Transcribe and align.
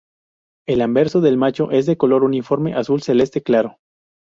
El 0.67 0.81
anverso 0.81 1.21
del 1.21 1.37
macho 1.37 1.69
es 1.69 1.85
de 1.85 1.95
color 1.95 2.23
uniforme 2.23 2.73
azul 2.73 3.03
celeste 3.03 3.43
claro. 3.43 3.77